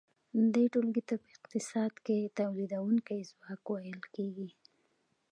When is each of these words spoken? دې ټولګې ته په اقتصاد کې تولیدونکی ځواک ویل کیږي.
دې 0.53 0.63
ټولګې 0.73 1.03
ته 1.09 1.15
په 1.21 1.27
اقتصاد 1.35 1.93
کې 2.05 2.31
تولیدونکی 2.39 3.19
ځواک 3.29 3.63
ویل 3.71 4.01
کیږي. 4.15 4.49